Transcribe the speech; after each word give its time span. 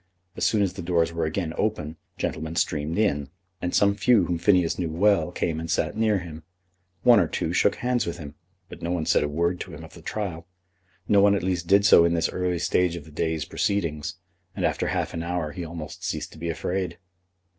As 0.35 0.47
soon 0.47 0.63
as 0.63 0.73
the 0.73 0.81
doors 0.81 1.13
were 1.13 1.25
again 1.25 1.53
open 1.59 1.95
gentlemen 2.17 2.55
streamed 2.55 2.97
in, 2.97 3.29
and 3.61 3.71
some 3.75 3.93
few 3.93 4.25
whom 4.25 4.39
Phineas 4.39 4.79
knew 4.79 4.89
well 4.89 5.31
came 5.31 5.59
and 5.59 5.69
sat 5.69 5.95
near 5.95 6.17
him. 6.17 6.41
One 7.03 7.19
or 7.19 7.27
two 7.27 7.53
shook 7.53 7.75
hands 7.75 8.07
with 8.07 8.17
him, 8.17 8.33
but 8.67 8.81
no 8.81 8.89
one 8.89 9.05
said 9.05 9.23
a 9.23 9.29
word 9.29 9.59
to 9.59 9.75
him 9.75 9.83
of 9.83 9.93
the 9.93 10.01
trial. 10.01 10.47
No 11.07 11.21
one 11.21 11.35
at 11.35 11.43
least 11.43 11.67
did 11.67 11.85
so 11.85 12.03
in 12.03 12.15
this 12.15 12.29
early 12.29 12.57
stage 12.57 12.95
of 12.95 13.05
the 13.05 13.11
day's 13.11 13.45
proceedings; 13.45 14.15
and 14.55 14.65
after 14.65 14.87
half 14.87 15.13
an 15.13 15.21
hour 15.21 15.51
he 15.51 15.63
almost 15.63 16.03
ceased 16.03 16.31
to 16.31 16.39
be 16.39 16.49
afraid. 16.49 16.97